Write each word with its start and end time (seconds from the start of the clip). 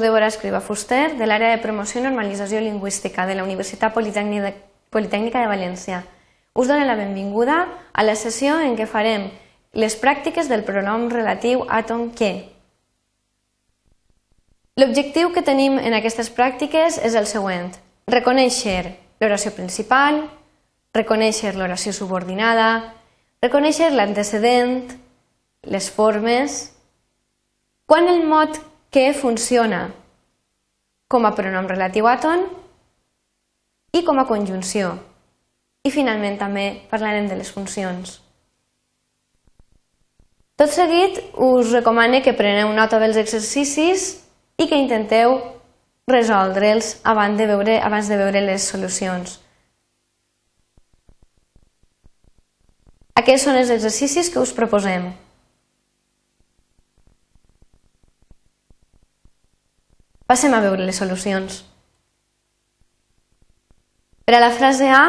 Débora 0.00 0.28
Escriba 0.30 0.60
Fuster, 0.60 1.16
de 1.18 1.26
l'àrea 1.26 1.50
de 1.56 1.62
promoció 1.62 2.00
i 2.00 2.04
normalització 2.04 2.60
lingüística 2.62 3.26
de 3.26 3.34
la 3.34 3.44
Universitat 3.44 3.92
Politècnica 3.92 5.40
de 5.42 5.50
València. 5.50 6.02
Us 6.54 6.68
dono 6.68 6.84
la 6.84 6.96
benvinguda 6.96 7.66
a 7.92 8.04
la 8.04 8.14
sessió 8.14 8.60
en 8.60 8.76
què 8.78 8.86
farem 8.86 9.28
les 9.72 9.96
pràctiques 10.00 10.48
del 10.48 10.64
pronom 10.64 11.08
relatiu 11.10 11.66
a 11.68 11.82
ton 11.88 12.10
que. 12.12 12.48
L'objectiu 14.76 15.32
que 15.32 15.44
tenim 15.44 15.78
en 15.78 15.92
aquestes 15.96 16.30
pràctiques 16.32 16.96
és 16.96 17.14
el 17.16 17.28
següent. 17.28 17.72
Reconèixer 18.08 18.96
l'oració 19.20 19.52
principal, 19.56 20.22
reconèixer 20.96 21.54
l'oració 21.56 21.92
subordinada, 21.92 22.94
reconèixer 23.44 23.90
l'antecedent, 23.92 24.92
les 25.64 25.88
formes, 25.90 26.72
quan 27.86 28.08
el 28.08 28.24
mot 28.24 28.56
que 28.92 29.14
funciona 29.16 29.86
com 31.08 31.24
a 31.24 31.32
pronom 31.32 31.64
relatiu 31.64 32.06
a 32.06 32.18
ton 32.20 32.44
i 33.96 34.02
com 34.04 34.20
a 34.20 34.26
conjunció. 34.28 34.92
I 35.82 35.90
finalment 35.90 36.36
també 36.38 36.66
parlarem 36.90 37.24
de 37.30 37.38
les 37.40 37.48
funcions. 37.50 38.20
Tot 40.60 40.70
seguit 40.70 41.18
us 41.40 41.72
recomano 41.72 42.20
que 42.22 42.36
preneu 42.36 42.68
nota 42.76 43.00
dels 43.00 43.16
exercicis 43.16 44.10
i 44.60 44.68
que 44.68 44.78
intenteu 44.78 45.38
resoldre'ls 46.12 46.98
abans 47.02 47.40
de 47.40 47.48
veure, 47.48 47.80
abans 47.80 48.12
de 48.12 48.20
veure 48.20 48.44
les 48.44 48.68
solucions. 48.68 49.40
Aquests 53.16 53.48
són 53.48 53.56
els 53.56 53.72
exercicis 53.72 54.28
que 54.28 54.40
us 54.44 54.52
proposem. 54.52 55.14
Passem 60.26 60.54
a 60.54 60.62
veure 60.64 60.86
les 60.86 60.96
solucions. 60.96 61.62
Per 64.24 64.34
a 64.36 64.40
la 64.40 64.52
frase 64.54 64.88
A, 64.88 65.04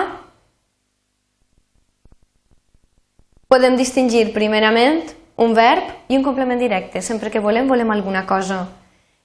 podem 3.48 3.78
distingir 3.78 4.32
primerament 4.34 5.14
un 5.38 5.54
verb 5.54 5.92
i 6.10 6.18
un 6.18 6.24
complement 6.26 6.60
directe. 6.60 7.02
Sempre 7.02 7.30
que 7.30 7.40
volem, 7.40 7.68
volem 7.70 7.92
alguna 7.92 8.26
cosa. 8.26 8.66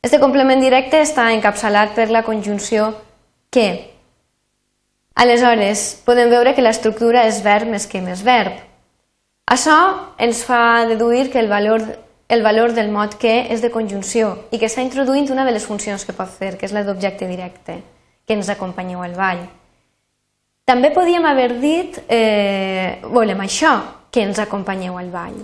Este 0.03 0.21
complement 0.21 0.61
directe 0.61 1.01
està 1.03 1.31
encapçalat 1.33 1.95
per 1.97 2.11
la 2.13 2.23
conjunció 2.23 2.93
que. 3.51 3.69
Aleshores, 5.19 6.03
podem 6.07 6.31
veure 6.31 6.55
que 6.55 6.63
l'estructura 6.63 7.25
és 7.27 7.41
verb 7.43 7.73
més 7.73 7.89
que 7.91 8.03
més 8.05 8.23
verb. 8.23 8.61
Això 9.51 9.79
ens 10.21 10.45
fa 10.45 10.85
deduir 10.87 11.31
que 11.33 11.41
el 11.41 11.49
valor, 11.51 11.83
el 12.29 12.43
valor 12.43 12.75
del 12.77 12.91
mot 12.93 13.17
que 13.17 13.49
és 13.49 13.63
de 13.65 13.71
conjunció 13.73 14.35
i 14.53 14.61
que 14.61 14.69
està 14.69 14.85
introduint 14.85 15.31
una 15.33 15.47
de 15.49 15.55
les 15.57 15.65
funcions 15.65 16.05
que 16.05 16.13
pot 16.13 16.29
fer, 16.29 16.57
que 16.61 16.69
és 16.69 16.75
la 16.77 16.85
d'objecte 16.85 17.27
directe, 17.27 17.81
que 18.29 18.37
ens 18.37 18.51
acompanyeu 18.53 19.01
al 19.03 19.17
ball. 19.17 19.47
També 20.69 20.91
podíem 20.93 21.25
haver 21.25 21.55
dit, 21.63 21.97
eh, 22.09 23.01
volem 23.09 23.41
això, 23.41 23.73
que 24.13 24.21
ens 24.21 24.39
acompanyeu 24.39 24.99
al 24.99 25.09
ball. 25.09 25.39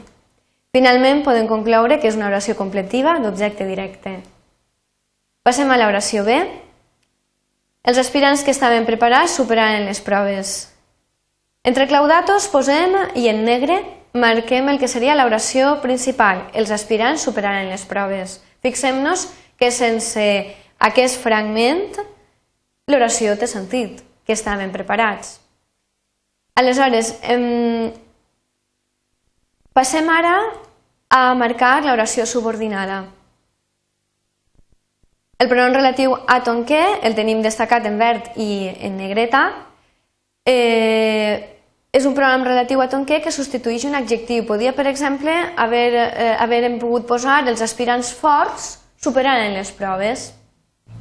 Finalment, 0.74 1.22
podem 1.24 1.48
concloure 1.48 2.00
que 2.00 2.08
és 2.08 2.16
una 2.18 2.26
oració 2.26 2.56
completiva 2.58 3.18
d'objecte 3.18 3.64
directe. 3.64 4.18
Passem 5.42 5.70
a 5.70 5.78
l'oració 5.78 6.24
B. 6.24 6.36
Els 7.84 7.98
aspirants 7.98 8.42
que 8.44 8.50
estaven 8.50 8.84
preparats 8.84 9.36
superaran 9.36 9.86
les 9.86 10.00
proves. 10.00 10.72
Entre 11.64 11.86
claudatos 11.88 12.48
posem 12.52 12.92
i 13.14 13.28
en 13.28 13.44
negre 13.44 13.78
marquem 14.14 14.68
el 14.70 14.78
que 14.78 14.88
seria 14.88 15.16
l'oració 15.18 15.80
principal. 15.82 16.46
Els 16.54 16.70
aspirants 16.70 17.26
superaran 17.26 17.68
les 17.68 17.84
proves. 17.84 18.38
Fixem-nos 18.62 19.26
que 19.58 19.70
sense 19.74 20.24
aquest 20.78 21.20
fragment 21.20 21.98
l'oració 22.90 23.34
té 23.36 23.48
sentit, 23.50 24.02
que 24.24 24.32
estaven 24.32 24.72
preparats. 24.72 25.40
Aleshores, 26.54 27.16
em... 27.22 27.90
passem 29.74 30.08
ara 30.08 30.36
a 31.10 31.34
marcar 31.34 31.82
l'oració 31.82 32.26
subordinada. 32.26 33.02
El 35.38 35.50
pronom 35.50 35.74
relatiu 35.74 36.14
a 36.14 36.38
tonqué 36.46 36.80
el 37.02 37.16
tenim 37.18 37.42
destacat 37.42 37.86
en 37.90 37.98
verd 37.98 38.36
i 38.38 38.68
en 38.86 38.96
negreta. 38.96 39.42
Eh, 40.46 41.53
és 41.94 42.06
un 42.08 42.14
pronom 42.16 42.42
relatiu 42.42 42.80
a 42.82 42.88
tonquer 42.90 43.20
que 43.22 43.30
substitueix 43.30 43.84
un 43.86 43.94
adjectiu. 43.94 44.42
Podia, 44.48 44.72
per 44.74 44.88
exemple, 44.90 45.30
haver, 45.56 45.92
eh, 45.94 46.34
haver 46.42 46.66
pogut 46.80 47.06
posar 47.06 47.46
els 47.46 47.62
aspirants 47.62 48.10
forts 48.12 48.80
superant 48.98 49.54
les 49.54 49.70
proves 49.70 50.32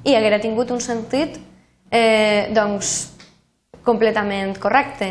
i 0.05 0.13
haguera 0.13 0.39
tingut 0.39 0.69
un 0.69 0.81
sentit 0.81 1.39
eh, 1.89 2.51
doncs, 2.53 3.09
completament 3.83 4.53
correcte. 4.59 5.09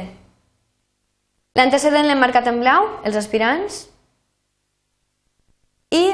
L'antecedent 1.58 2.06
l'hem 2.06 2.20
marcat 2.20 2.46
en 2.46 2.62
blau, 2.62 2.86
els 3.04 3.18
aspirants, 3.18 3.88
i 5.90 6.04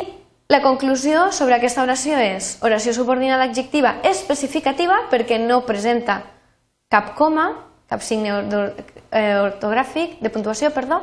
la 0.49 0.63
conclusió 0.65 1.29
sobre 1.31 1.55
aquesta 1.59 1.85
oració 1.85 2.17
és 2.19 2.57
oració 2.65 2.97
subordinada 2.97 3.45
adjectiva 3.47 3.99
especificativa 4.03 5.05
perquè 5.13 5.37
no 5.39 5.61
presenta 5.69 6.23
cap 6.89 7.13
coma, 7.15 7.51
cap 7.89 8.05
signe 8.05 8.35
eh, 8.37 9.39
ortogràfic, 9.41 10.19
de 10.21 10.31
puntuació, 10.31 10.71
perdó, 10.75 11.01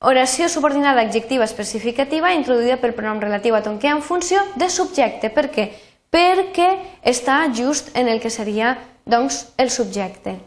oració 0.00 0.48
subordinada 0.48 1.04
adjectiva 1.04 1.44
especificativa 1.44 2.32
introduïda 2.32 2.78
pel 2.80 2.96
pronom 2.96 3.20
relatiu 3.20 3.56
a 3.56 3.62
tonquer 3.64 3.92
en 3.92 4.02
funció 4.02 4.40
de 4.56 4.70
subjecte. 4.72 5.28
Per 5.28 5.50
què? 5.52 5.70
Perquè 6.10 6.70
està 7.06 7.42
just 7.54 7.92
en 7.96 8.08
el 8.08 8.20
que 8.20 8.32
seria 8.32 8.78
doncs, 9.04 9.44
el 9.58 9.70
subjecte. 9.70 10.38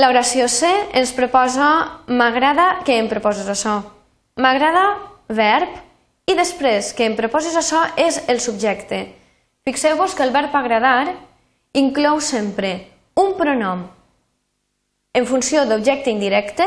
L'oració 0.00 0.48
C 0.50 0.68
ens 0.98 1.12
proposa 1.14 1.66
m'agrada 2.10 2.80
que 2.86 2.96
em 2.98 3.06
proposes 3.10 3.46
això. 3.50 3.76
M'agrada 4.42 4.96
verb 5.28 5.70
i 6.26 6.34
després 6.34 6.90
que 6.98 7.06
em 7.06 7.14
proposes 7.14 7.54
això 7.54 7.84
és 7.94 8.18
el 8.26 8.40
subjecte. 8.42 9.04
Fixeu-vos 9.64 10.14
que 10.14 10.22
el 10.22 10.32
verb 10.34 10.52
agradar 10.52 11.14
inclou 11.72 12.20
sempre 12.20 12.92
un 13.16 13.32
pronom 13.38 13.86
en 15.14 15.26
funció 15.30 15.62
d'objecte 15.64 16.10
indirecte, 16.10 16.66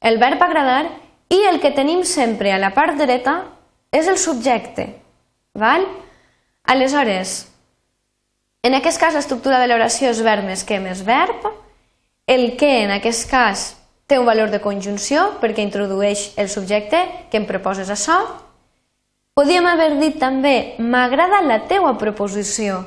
el 0.00 0.18
verb 0.20 0.42
agradar, 0.44 0.90
i 1.30 1.38
el 1.48 1.58
que 1.62 1.72
tenim 1.72 2.04
sempre 2.04 2.52
a 2.52 2.58
la 2.60 2.72
part 2.76 2.98
dreta 2.98 3.36
és 3.90 4.06
el 4.10 4.18
subjecte. 4.18 4.86
Val? 5.54 5.86
Aleshores, 6.70 7.48
en 8.62 8.76
aquest 8.76 9.00
cas 9.00 9.16
l'estructura 9.16 9.58
de 9.58 9.70
l'oració 9.70 10.10
és 10.12 10.20
verb 10.22 10.44
més 10.46 10.62
que 10.68 10.78
més 10.82 11.00
verb, 11.06 11.48
el 12.26 12.54
que 12.60 12.70
en 12.84 12.92
aquest 12.94 13.26
cas 13.30 13.64
té 14.06 14.18
un 14.20 14.28
valor 14.28 14.52
de 14.52 14.60
conjunció 14.60 15.40
perquè 15.40 15.64
introdueix 15.64 16.28
el 16.36 16.50
subjecte 16.52 17.00
que 17.30 17.40
em 17.40 17.48
proposes 17.48 17.90
això, 17.90 18.20
Podíem 19.38 19.66
haver 19.70 19.94
dit 20.00 20.18
també, 20.20 20.74
m'agrada 20.78 21.40
la 21.46 21.62
teua 21.70 21.94
proposició. 21.98 22.82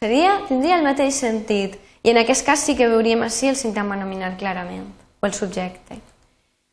Seria, 0.00 0.40
tindria 0.48 0.78
el 0.80 0.86
mateix 0.86 1.20
sentit. 1.22 1.78
I 2.04 2.12
en 2.12 2.18
aquest 2.20 2.44
cas 2.44 2.60
sí 2.60 2.74
que 2.76 2.88
veuríem 2.90 3.22
així 3.24 3.48
el 3.48 3.56
sintagma 3.56 3.96
nominal 3.96 4.34
clarament, 4.36 4.90
o 5.22 5.26
el 5.26 5.32
subjecte. 5.32 5.96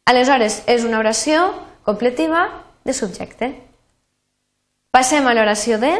Aleshores, 0.09 0.63
és 0.67 0.83
una 0.83 0.99
oració 0.99 1.53
completiva 1.87 2.49
de 2.83 2.93
subjecte. 2.97 3.53
Passem 4.91 5.27
a 5.27 5.35
l'oració 5.37 5.77
D. 5.79 5.93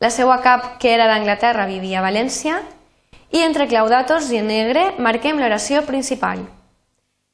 La 0.00 0.08
seva 0.14 0.38
cap, 0.40 0.78
que 0.80 0.94
era 0.94 1.08
d'Anglaterra, 1.10 1.66
vivia 1.66 1.98
a 1.98 2.06
València, 2.06 2.62
i 3.34 3.42
entre 3.44 3.66
claudatos 3.68 4.30
i 4.32 4.38
en 4.40 4.48
negre 4.48 4.92
marquem 5.02 5.42
l'oració 5.42 5.82
principal. 5.84 6.46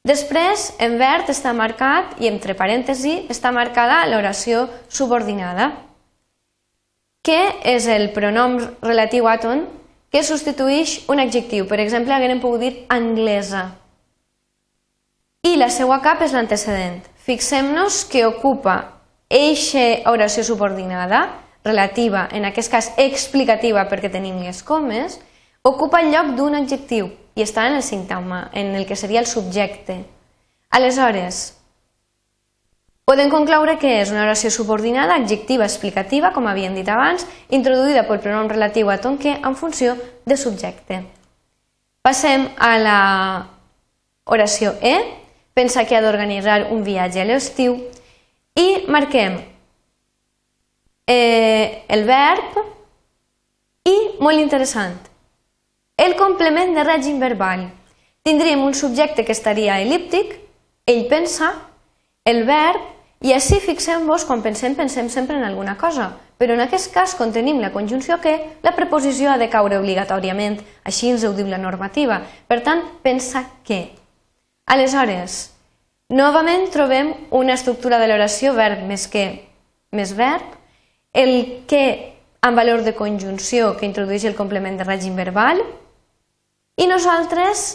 Després, 0.05 0.67
en 0.77 0.99
verd 1.01 1.31
està 1.33 1.49
marcat 1.57 2.19
i 2.21 2.27
entre 2.29 2.53
parèntesi 2.53 3.23
està 3.33 3.49
marcada 3.49 4.03
l'oració 4.05 4.67
subordinada, 4.85 5.71
que 7.25 7.39
és 7.65 7.87
el 7.89 8.11
pronom 8.13 8.59
relatiu 8.85 9.25
a 9.25 9.39
ton 9.41 9.63
que 10.13 10.21
substitueix 10.21 10.99
un 11.09 11.23
adjectiu. 11.23 11.65
Per 11.65 11.79
exemple, 11.81 12.13
haguem 12.13 12.37
pogut 12.43 12.61
dir 12.61 12.71
anglesa. 12.93 13.63
I 15.41 15.57
la 15.57 15.71
seva 15.73 15.97
cap 16.05 16.21
és 16.21 16.37
l'antecedent. 16.37 17.01
Fixem-nos 17.25 18.03
que 18.05 18.27
ocupa 18.29 18.77
eixa 19.25 20.05
oració 20.13 20.45
subordinada, 20.45 21.25
relativa, 21.65 22.27
en 22.29 22.45
aquest 22.45 22.69
cas 22.69 22.93
explicativa 23.01 23.89
perquè 23.89 24.13
tenim 24.13 24.37
les 24.45 24.61
comes, 24.61 25.17
ocupa 25.65 26.05
el 26.05 26.13
lloc 26.13 26.35
d'un 26.37 26.61
adjectiu 26.61 27.09
i 27.35 27.43
està 27.43 27.67
en 27.67 27.75
el 27.77 27.83
sintagma, 27.83 28.49
en 28.53 28.73
el 28.75 28.85
que 28.87 28.95
seria 28.95 29.19
el 29.19 29.27
subjecte. 29.27 29.99
Aleshores, 30.71 31.55
podem 33.05 33.29
concloure 33.29 33.77
que 33.79 33.99
és 34.01 34.11
una 34.11 34.23
oració 34.23 34.49
subordinada, 34.51 35.19
adjectiva, 35.19 35.67
explicativa, 35.67 36.31
com 36.33 36.47
havíem 36.47 36.75
dit 36.75 36.89
abans, 36.89 37.27
introduïda 37.53 38.05
pel 38.07 38.23
pronom 38.23 38.49
relatiu 38.49 38.89
a 38.89 38.97
tonque 39.03 39.35
en 39.35 39.55
funció 39.55 39.97
de 40.25 40.37
subjecte. 40.39 41.03
Passem 42.05 42.47
a 42.57 42.71
la 42.79 42.99
oració 44.25 44.73
E. 44.81 44.95
Pensa 45.55 45.85
que 45.87 45.95
ha 45.95 46.03
d'organitzar 46.03 46.65
un 46.75 46.83
viatge 46.83 47.21
a 47.21 47.27
l'estiu 47.27 47.77
i 48.59 48.83
marquem 48.91 49.37
eh, 51.07 51.85
el 51.87 52.03
verb 52.07 52.59
i, 53.87 53.95
molt 54.19 54.41
interessant, 54.41 54.97
el 55.97 56.15
complement 56.15 56.75
de 56.75 56.83
règim 56.83 57.19
verbal. 57.19 57.69
Tindríem 58.25 58.63
un 58.65 58.73
subjecte 58.73 59.23
que 59.23 59.31
estaria 59.31 59.79
elíptic, 59.81 60.35
ell 60.85 61.05
pensa, 61.07 61.53
el 62.25 62.43
verb, 62.45 62.81
i 63.21 63.31
així 63.33 63.61
fixem-vos, 63.63 64.25
quan 64.27 64.43
pensem, 64.43 64.75
pensem 64.75 65.09
sempre 65.09 65.37
en 65.37 65.45
alguna 65.47 65.77
cosa, 65.77 66.11
però 66.37 66.53
en 66.53 66.61
aquest 66.65 66.91
cas, 66.93 67.15
quan 67.15 67.31
tenim 67.31 67.61
la 67.61 67.71
conjunció 67.71 68.19
que, 68.21 68.35
la 68.61 68.75
preposició 68.75 69.31
ha 69.31 69.37
de 69.39 69.47
caure 69.49 69.79
obligatòriament, 69.79 70.59
així 70.83 71.13
ens 71.13 71.23
ho 71.23 71.31
diu 71.33 71.47
la 71.47 71.61
normativa. 71.61 72.19
Per 72.47 72.59
tant, 72.65 72.83
pensa 73.05 73.45
que. 73.63 73.95
Aleshores, 74.67 75.53
novament 76.09 76.67
trobem 76.73 77.13
una 77.31 77.55
estructura 77.55 78.01
de 78.01 78.09
l'oració 78.11 78.53
verb 78.57 78.83
més 78.89 79.07
que 79.07 79.25
més 79.95 80.11
verb, 80.17 80.43
el 81.13 81.63
que 81.69 81.85
amb 82.41 82.59
valor 82.59 82.83
de 82.83 82.93
conjunció 82.93 83.73
que 83.79 83.87
introdueix 83.87 84.25
el 84.27 84.35
complement 84.35 84.75
de 84.77 84.85
règim 84.85 85.15
verbal 85.15 85.63
i 86.75 86.87
nosaltres 86.87 87.65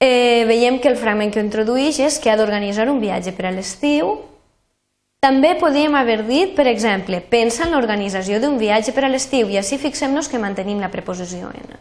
eh, 0.00 0.44
veiem 0.48 0.80
que 0.82 0.90
el 0.90 0.98
fragment 1.00 1.32
que 1.32 1.42
introdueix 1.42 2.00
és 2.02 2.18
que 2.18 2.30
ha 2.30 2.36
d'organitzar 2.38 2.88
un 2.90 3.00
viatge 3.02 3.34
per 3.36 3.48
a 3.48 3.54
l'estiu. 3.54 4.18
També 5.24 5.54
podríem 5.56 5.94
haver 5.96 6.20
dit, 6.26 6.52
per 6.56 6.66
exemple, 6.68 7.22
pensa 7.32 7.64
en 7.64 7.72
l'organització 7.72 8.42
d'un 8.42 8.58
viatge 8.60 8.92
per 8.92 9.06
a 9.06 9.12
l'estiu 9.12 9.48
i 9.48 9.56
així 9.56 9.78
fixem-nos 9.80 10.28
que 10.28 10.42
mantenim 10.42 10.82
la 10.82 10.92
preposició 10.92 11.48
en. 11.54 11.78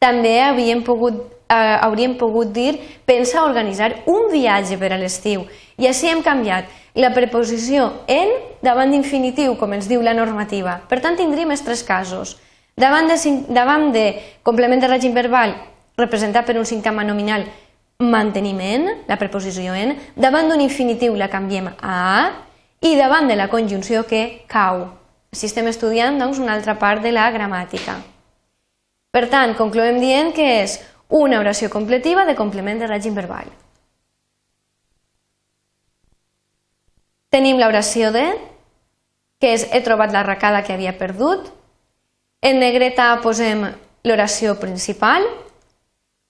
També 0.00 0.38
havíem 0.40 0.82
pogut, 0.84 1.20
eh, 1.50 1.76
hauríem 1.82 2.16
pogut 2.16 2.52
dir 2.52 2.78
pensa 3.04 3.44
organitzar 3.44 4.04
un 4.06 4.30
viatge 4.32 4.78
per 4.78 4.92
a 4.92 4.98
l'estiu 5.00 5.44
i 5.76 5.86
així 5.88 6.08
hem 6.08 6.22
canviat 6.22 6.68
la 6.94 7.12
preposició 7.12 7.90
en 8.08 8.30
davant 8.62 8.90
d'infinitiu, 8.90 9.56
com 9.60 9.72
ens 9.76 9.88
diu 9.88 10.00
la 10.00 10.14
normativa. 10.14 10.80
Per 10.88 11.00
tant, 11.00 11.16
tindríem 11.16 11.50
els 11.52 11.64
tres 11.64 11.82
casos. 11.84 12.38
Davant 12.76 13.08
de, 13.08 13.16
davant 13.56 13.88
de 13.92 14.04
complement 14.44 14.80
de 14.80 14.88
règim 14.90 15.14
verbal 15.16 15.54
representat 15.96 16.44
per 16.44 16.58
un 16.60 16.66
sincama 16.68 17.04
nominal 17.04 17.46
manteniment, 18.04 18.90
la 19.08 19.16
preposició 19.16 19.72
en, 19.72 19.94
davant 20.16 20.50
d'un 20.50 20.60
infinitiu 20.60 21.16
la 21.16 21.30
canviem 21.32 21.70
a 21.80 22.32
i 22.84 22.92
davant 22.98 23.28
de 23.28 23.36
la 23.38 23.48
conjunció 23.48 24.04
que 24.04 24.44
cau. 24.52 24.84
Així 25.32 25.48
estem 25.48 25.70
estudiant 25.72 26.20
doncs, 26.20 26.38
una 26.38 26.52
altra 26.52 26.76
part 26.76 27.00
de 27.02 27.14
la 27.16 27.30
gramàtica. 27.32 27.96
Per 29.08 29.24
tant, 29.32 29.54
concloem 29.56 29.96
dient 30.00 30.34
que 30.36 30.44
és 30.60 30.76
una 31.08 31.40
oració 31.40 31.70
completiva 31.72 32.26
de 32.28 32.36
complement 32.36 32.78
de 32.80 32.90
règim 32.90 33.16
verbal. 33.16 33.48
Tenim 37.32 37.56
l'oració 37.56 38.12
de, 38.12 38.26
que 39.40 39.54
és 39.56 39.64
he 39.72 39.80
trobat 39.84 40.12
la 40.12 40.24
racada 40.28 40.60
que 40.64 40.76
havia 40.76 40.98
perdut. 41.00 41.48
En 42.46 42.60
negreta 42.62 43.08
posem 43.24 43.64
l'oració 44.06 44.52
principal 44.60 45.24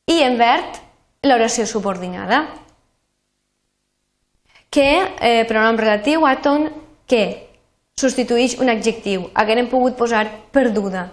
i 0.08 0.22
en 0.24 0.38
verd 0.40 0.78
l'oració 1.26 1.66
subordinada. 1.68 2.46
Que, 4.72 4.88
eh, 5.20 5.44
pronom 5.44 5.76
relatiu, 5.76 6.24
àton, 6.24 6.70
que 7.06 7.48
substitueix 8.00 8.56
un 8.60 8.72
adjectiu. 8.72 9.28
Haguem 9.34 9.68
pogut 9.68 9.96
posar 9.96 10.24
perduda. 10.52 11.10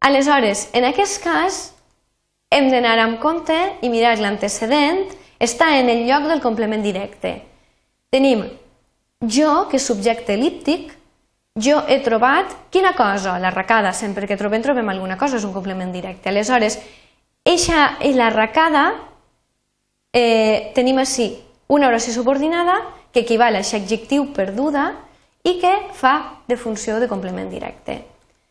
Aleshores, 0.00 0.68
en 0.72 0.84
aquest 0.84 1.22
cas, 1.24 1.72
hem 2.50 2.70
d'anar 2.70 2.98
amb 2.98 3.18
compte 3.20 3.56
i 3.80 3.88
mirar 3.88 4.18
l'antecedent 4.18 5.06
està 5.38 5.78
en 5.78 5.88
el 5.88 6.06
lloc 6.08 6.28
del 6.28 6.40
complement 6.40 6.82
directe. 6.82 7.42
Tenim 8.10 8.44
jo, 9.24 9.68
que 9.70 9.76
és 9.76 9.86
subjecte 9.86 10.34
elíptic, 10.34 10.99
jo 11.58 11.82
he 11.88 11.98
trobat 12.04 12.52
quina 12.70 12.94
cosa? 12.94 13.38
La 13.38 13.50
racada. 13.50 13.92
Sempre 13.92 14.26
que 14.26 14.36
trobem, 14.36 14.62
trobem 14.62 14.88
alguna 14.88 15.18
cosa, 15.18 15.36
és 15.36 15.44
un 15.44 15.52
complement 15.52 15.92
directe. 15.92 16.28
Aleshores, 16.30 16.78
eixa, 17.44 17.96
la 18.14 18.30
racada, 18.30 18.94
eh, 20.12 20.72
tenim 20.74 20.98
així 20.98 21.36
una 21.68 21.88
oració 21.88 22.12
subordinada 22.12 22.80
que 23.12 23.20
equival 23.20 23.56
a 23.56 23.62
aquest 23.62 23.82
adjectiu 23.82 24.32
perduda 24.34 24.94
i 25.42 25.58
que 25.60 25.72
fa 25.94 26.42
de 26.46 26.56
funció 26.56 27.00
de 27.00 27.08
complement 27.08 27.50
directe. 27.50 28.04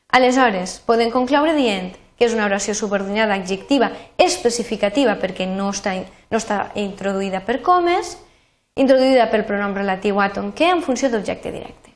Aleshores, 0.09 0.79
podem 0.85 1.11
concloure 1.11 1.53
dient 1.53 1.93
que 2.17 2.25
és 2.27 2.33
una 2.35 2.47
oració 2.49 2.73
subordinada 2.75 3.37
adjectiva 3.37 3.91
especificativa 4.17 5.15
perquè 5.21 5.45
no 5.47 5.69
està, 5.71 5.93
no 6.29 6.39
està 6.41 6.71
introduïda 6.75 7.45
per 7.47 7.61
comes, 7.63 8.17
introduïda 8.75 9.29
pel 9.31 9.45
pronom 9.47 9.75
relatiu 9.77 10.19
àtom 10.19 10.51
que 10.51 10.67
en 10.67 10.83
funció 10.83 11.09
d'objecte 11.09 11.53
directe. 11.53 11.88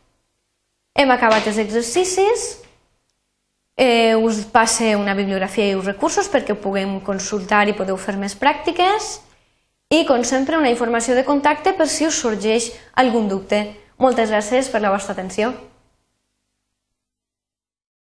Hem 0.94 1.10
acabat 1.10 1.48
els 1.50 1.58
exercicis, 1.58 2.42
eh, 3.76 4.14
us 4.14 4.44
passe 4.46 4.92
una 4.96 5.16
bibliografia 5.18 5.72
i 5.72 5.74
uns 5.74 5.90
recursos 5.90 6.30
perquè 6.30 6.54
ho 6.54 6.62
puguem 6.62 7.00
consultar 7.02 7.66
i 7.68 7.74
podeu 7.74 7.98
fer 7.98 8.14
més 8.22 8.36
pràctiques 8.38 9.16
i, 9.90 10.04
com 10.06 10.22
sempre, 10.24 10.58
una 10.58 10.70
informació 10.70 11.18
de 11.18 11.26
contacte 11.26 11.74
per 11.74 11.88
si 11.90 12.06
us 12.06 12.22
sorgeix 12.22 12.72
algun 12.94 13.28
dubte. 13.28 13.66
Moltes 13.98 14.30
gràcies 14.30 14.70
per 14.70 14.82
la 14.82 14.94
vostra 14.94 15.18
atenció. 15.18 15.54